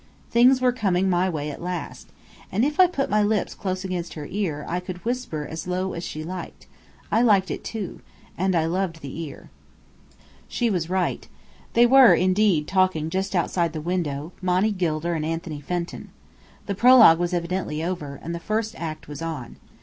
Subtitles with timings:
[0.31, 2.07] Things were coming my way at last.
[2.51, 5.93] And if I put my lips close against her ear I could whisper as low
[5.93, 6.65] as she liked.
[7.11, 8.01] I liked it too.
[8.35, 9.51] And I loved the ear.
[10.47, 11.27] She was right.
[11.73, 16.09] They were indeed talking just outside the window, Monny Gilder and Anthony Fenton.
[16.65, 19.57] The prologue was evidently over, and the first act was on.